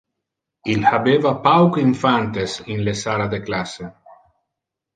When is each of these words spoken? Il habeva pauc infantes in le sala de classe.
Il 0.75 0.87
habeva 0.91 1.33
pauc 1.43 1.77
infantes 1.83 2.57
in 2.77 2.81
le 2.89 2.97
sala 3.03 3.31
de 3.35 3.43
classe. 3.51 3.91